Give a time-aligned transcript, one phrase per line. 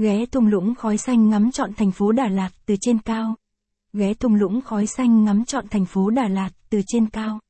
[0.00, 3.34] Ghé thung lũng khói xanh ngắm trọn thành phố Đà Lạt từ trên cao.
[3.92, 7.40] Ghé thung lũng khói xanh ngắm trọn thành phố Đà Lạt từ trên cao.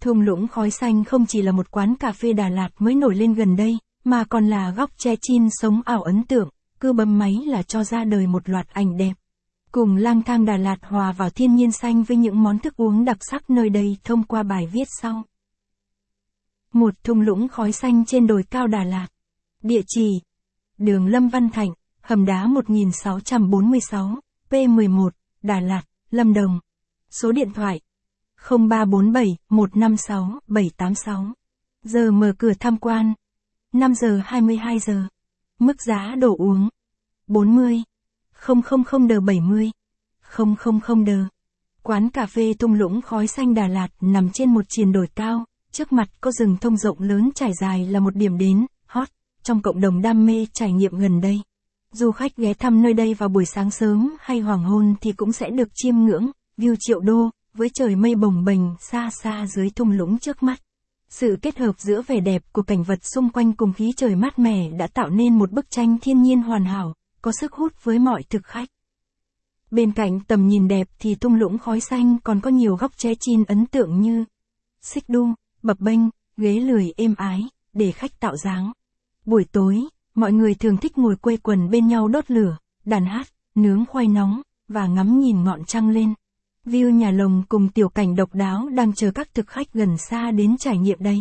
[0.00, 3.14] Thung lũng khói xanh không chỉ là một quán cà phê Đà Lạt mới nổi
[3.14, 6.48] lên gần đây, mà còn là góc che chin sống ảo ấn tượng,
[6.80, 9.12] cứ bấm máy là cho ra đời một loạt ảnh đẹp.
[9.72, 13.04] Cùng lang thang Đà Lạt hòa vào thiên nhiên xanh với những món thức uống
[13.04, 15.24] đặc sắc nơi đây thông qua bài viết sau.
[16.72, 19.08] Một thung lũng khói xanh trên đồi cao Đà Lạt.
[19.62, 20.20] Địa chỉ
[20.80, 25.10] Đường Lâm Văn Thạnh, hầm đá 1646, P11,
[25.42, 26.60] Đà Lạt, Lâm Đồng.
[27.10, 27.80] Số điện thoại
[28.48, 31.26] 0347 156 786.
[31.82, 33.14] Giờ mở cửa tham quan
[33.72, 35.02] 5 giờ 22 giờ.
[35.58, 36.68] Mức giá đồ uống
[37.26, 37.82] 40
[38.46, 39.70] 000 đờ 70
[40.36, 41.24] 000 đờ.
[41.82, 45.44] Quán cà phê tung lũng khói xanh Đà Lạt nằm trên một triền đồi cao,
[45.72, 49.08] trước mặt có rừng thông rộng lớn trải dài là một điểm đến, hot,
[49.42, 51.40] trong cộng đồng đam mê trải nghiệm gần đây.
[51.92, 55.32] Du khách ghé thăm nơi đây vào buổi sáng sớm hay hoàng hôn thì cũng
[55.32, 59.70] sẽ được chiêm ngưỡng, view triệu đô, với trời mây bồng bềnh xa xa dưới
[59.70, 60.60] thung lũng trước mắt.
[61.08, 64.38] Sự kết hợp giữa vẻ đẹp của cảnh vật xung quanh cùng khí trời mát
[64.38, 67.98] mẻ đã tạo nên một bức tranh thiên nhiên hoàn hảo, có sức hút với
[67.98, 68.68] mọi thực khách.
[69.70, 73.14] Bên cạnh tầm nhìn đẹp thì thung lũng khói xanh còn có nhiều góc che
[73.20, 74.24] chin ấn tượng như
[74.82, 75.28] xích đu,
[75.62, 76.00] bập bênh,
[76.36, 78.72] ghế lười êm ái, để khách tạo dáng.
[79.26, 83.26] Buổi tối, mọi người thường thích ngồi quây quần bên nhau đốt lửa, đàn hát,
[83.54, 86.14] nướng khoai nóng, và ngắm nhìn ngọn trăng lên.
[86.66, 90.30] View nhà lồng cùng tiểu cảnh độc đáo đang chờ các thực khách gần xa
[90.30, 91.20] đến trải nghiệm đấy.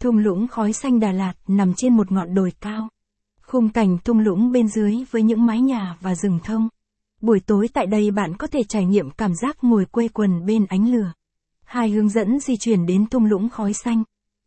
[0.00, 2.88] Thung lũng khói xanh Đà Lạt nằm trên một ngọn đồi cao.
[3.42, 6.68] Khung cảnh thung lũng bên dưới với những mái nhà và rừng thông.
[7.20, 10.66] Buổi tối tại đây bạn có thể trải nghiệm cảm giác ngồi quây quần bên
[10.66, 11.12] ánh lửa.
[11.64, 14.02] Hai hướng dẫn di chuyển đến thung lũng khói xanh.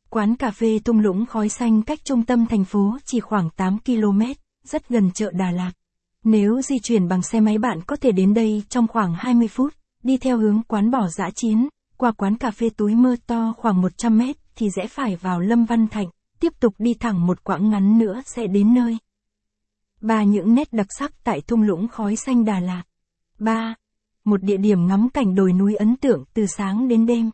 [0.10, 3.78] Quán cà phê thung lũng khói xanh cách trung tâm thành phố chỉ khoảng 8
[3.86, 4.22] km,
[4.64, 5.72] rất gần chợ Đà Lạt.
[6.24, 9.74] Nếu di chuyển bằng xe máy bạn có thể đến đây trong khoảng 20 phút,
[10.04, 13.82] đi theo hướng quán bỏ dã chiến, qua quán cà phê túi mơ to khoảng
[13.82, 16.08] 100 mét thì rẽ phải vào Lâm Văn Thạnh,
[16.40, 18.98] tiếp tục đi thẳng một quãng ngắn nữa sẽ đến nơi.
[20.02, 22.84] Ba những nét đặc sắc tại thung lũng khói xanh Đà Lạt.
[23.40, 23.76] 3.
[24.24, 27.30] Một địa điểm ngắm cảnh đồi núi ấn tượng từ sáng đến đêm.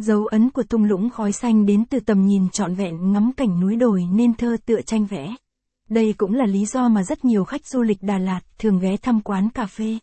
[0.00, 3.60] Dấu ấn của thung lũng khói xanh đến từ tầm nhìn trọn vẹn ngắm cảnh
[3.60, 5.34] núi đồi nên thơ tựa tranh vẽ.
[5.88, 8.96] Đây cũng là lý do mà rất nhiều khách du lịch Đà Lạt thường ghé
[8.96, 9.98] thăm quán cà phê.